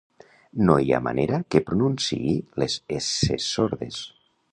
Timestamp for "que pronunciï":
1.55-2.33